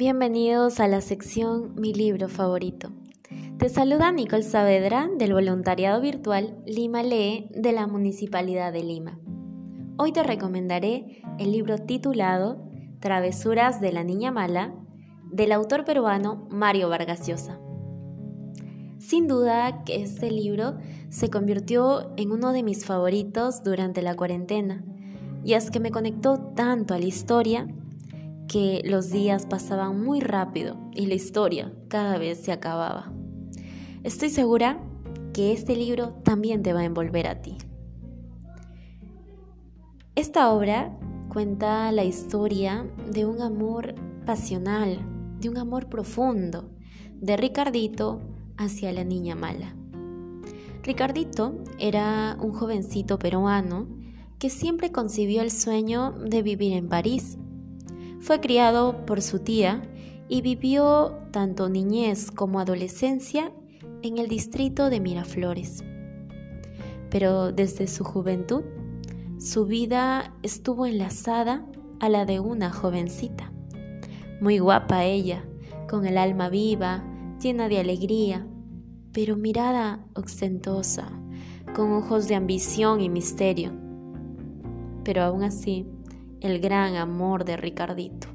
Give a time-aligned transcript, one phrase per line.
[0.00, 2.88] bienvenidos a la sección Mi libro favorito.
[3.58, 9.20] Te saluda Nicole Saavedra del voluntariado virtual Lima Lee de la Municipalidad de Lima.
[9.98, 12.66] Hoy te recomendaré el libro titulado
[13.00, 14.74] Travesuras de la Niña Mala
[15.30, 17.60] del autor peruano Mario Vargas Llosa.
[18.96, 20.78] Sin duda que este libro
[21.10, 24.82] se convirtió en uno de mis favoritos durante la cuarentena,
[25.44, 27.68] y es que me conectó tanto a la historia
[28.50, 33.12] que los días pasaban muy rápido y la historia cada vez se acababa.
[34.02, 34.82] Estoy segura
[35.32, 37.58] que este libro también te va a envolver a ti.
[40.16, 43.94] Esta obra cuenta la historia de un amor
[44.26, 44.98] pasional,
[45.38, 46.72] de un amor profundo,
[47.20, 48.20] de Ricardito
[48.56, 49.76] hacia la niña mala.
[50.82, 53.86] Ricardito era un jovencito peruano
[54.40, 57.38] que siempre concibió el sueño de vivir en París
[58.20, 59.82] fue criado por su tía
[60.28, 63.52] y vivió tanto niñez como adolescencia
[64.02, 65.82] en el distrito de Miraflores.
[67.10, 68.62] Pero desde su juventud,
[69.38, 71.66] su vida estuvo enlazada
[71.98, 73.52] a la de una jovencita.
[74.40, 75.44] Muy guapa ella,
[75.88, 77.04] con el alma viva,
[77.42, 78.46] llena de alegría,
[79.12, 81.10] pero mirada ostentosa,
[81.74, 83.72] con ojos de ambición y misterio.
[85.04, 85.86] Pero aún así,
[86.40, 88.28] el gran amor de Ricardito.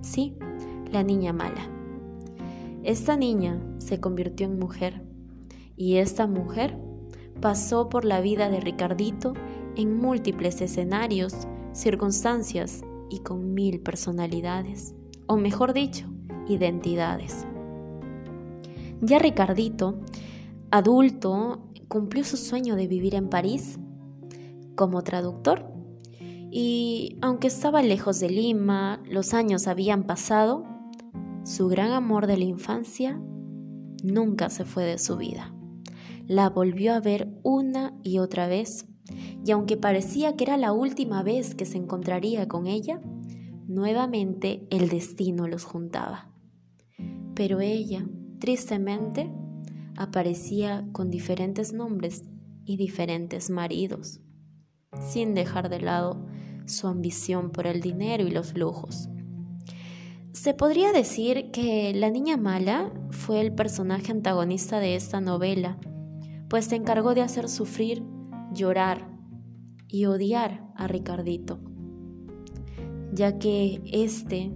[0.00, 0.36] Sí,
[0.90, 1.68] la niña mala.
[2.82, 5.02] Esta niña se convirtió en mujer
[5.76, 6.76] y esta mujer
[7.40, 9.34] pasó por la vida de Ricardito
[9.76, 11.34] en múltiples escenarios,
[11.72, 14.94] circunstancias y con mil personalidades,
[15.26, 16.06] o mejor dicho,
[16.48, 17.46] identidades.
[19.00, 20.00] Ya Ricardito,
[20.70, 23.78] adulto, cumplió su sueño de vivir en París
[24.74, 25.72] como traductor
[26.54, 30.66] y aunque estaba lejos de Lima, los años habían pasado,
[31.44, 33.18] su gran amor de la infancia
[34.04, 35.54] nunca se fue de su vida.
[36.26, 38.86] La volvió a ver una y otra vez,
[39.42, 43.00] y aunque parecía que era la última vez que se encontraría con ella,
[43.66, 46.30] nuevamente el destino los juntaba.
[47.34, 48.06] Pero ella,
[48.40, 49.32] tristemente,
[49.96, 52.24] aparecía con diferentes nombres
[52.66, 54.20] y diferentes maridos,
[55.00, 56.26] sin dejar de lado
[56.66, 59.08] su ambición por el dinero y los lujos.
[60.32, 65.78] Se podría decir que la niña mala fue el personaje antagonista de esta novela,
[66.48, 68.02] pues se encargó de hacer sufrir,
[68.52, 69.08] llorar
[69.88, 71.60] y odiar a Ricardito,
[73.12, 74.52] ya que éste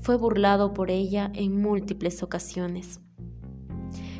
[0.00, 3.00] fue burlado por ella en múltiples ocasiones.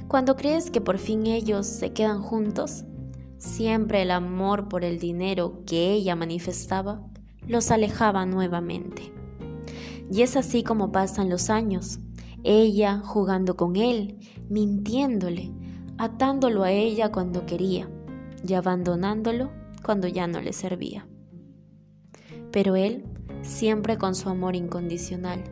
[0.08, 2.84] Cuando crees que por fin ellos se quedan juntos,
[3.38, 7.02] siempre el amor por el dinero que ella manifestaba
[7.48, 9.12] los alejaba nuevamente.
[10.10, 11.98] Y es así como pasan los años,
[12.44, 15.52] ella jugando con él, mintiéndole,
[15.98, 17.90] atándolo a ella cuando quería
[18.46, 19.50] y abandonándolo
[19.82, 21.06] cuando ya no le servía.
[22.52, 23.04] Pero él,
[23.42, 25.42] siempre con su amor incondicional,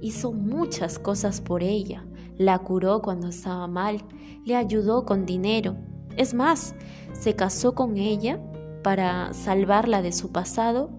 [0.00, 2.04] hizo muchas cosas por ella,
[2.36, 4.02] la curó cuando estaba mal,
[4.44, 5.76] le ayudó con dinero,
[6.16, 6.74] es más,
[7.12, 8.40] se casó con ella
[8.82, 10.90] para salvarla de su pasado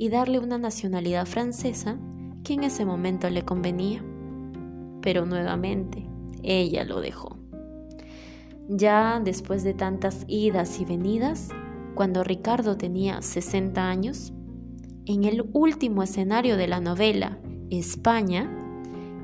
[0.00, 1.98] y darle una nacionalidad francesa
[2.42, 4.02] que en ese momento le convenía.
[5.02, 6.06] Pero nuevamente,
[6.42, 7.36] ella lo dejó.
[8.66, 11.50] Ya después de tantas idas y venidas,
[11.94, 14.32] cuando Ricardo tenía 60 años,
[15.04, 18.50] en el último escenario de la novela, España,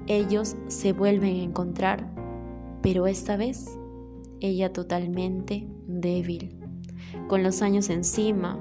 [0.06, 2.12] ellos se vuelven a encontrar,
[2.82, 3.78] pero esta vez
[4.40, 6.54] ella totalmente débil,
[7.28, 8.60] con los años encima,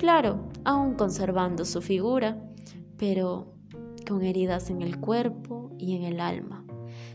[0.00, 2.42] Claro, aún conservando su figura,
[2.96, 3.52] pero
[4.08, 6.64] con heridas en el cuerpo y en el alma,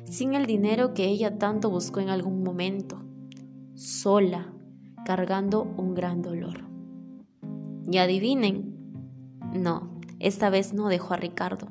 [0.04, 3.02] sin el dinero que ella tanto buscó en algún momento,
[3.74, 4.54] sola,
[5.04, 6.64] cargando un gran dolor.
[7.92, 8.76] Y adivinen,
[9.52, 11.70] no, esta vez no dejó a Ricardo,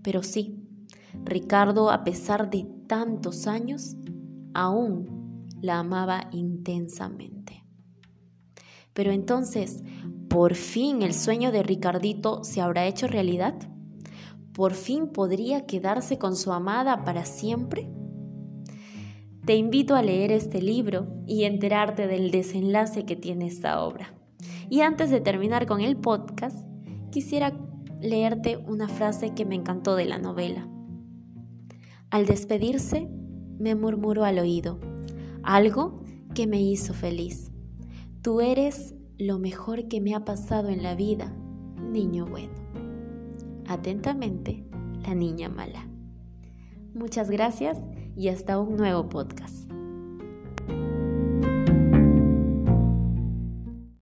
[0.00, 0.66] pero sí,
[1.22, 3.94] Ricardo, a pesar de tantos años,
[4.54, 7.62] aún la amaba intensamente.
[8.94, 9.82] Pero entonces,
[10.28, 13.54] ¿Por fin el sueño de Ricardito se habrá hecho realidad?
[14.52, 17.88] ¿Por fin podría quedarse con su amada para siempre?
[19.44, 24.14] Te invito a leer este libro y enterarte del desenlace que tiene esta obra.
[24.68, 26.66] Y antes de terminar con el podcast,
[27.12, 27.52] quisiera
[28.00, 30.68] leerte una frase que me encantó de la novela.
[32.10, 33.08] Al despedirse,
[33.60, 34.80] me murmuró al oído,
[35.44, 36.02] algo
[36.34, 37.52] que me hizo feliz.
[38.22, 41.32] Tú eres lo mejor que me ha pasado en la vida,
[41.80, 42.52] niño bueno.
[43.66, 44.64] Atentamente,
[45.06, 45.88] la niña mala.
[46.94, 47.78] Muchas gracias
[48.14, 49.75] y hasta un nuevo podcast.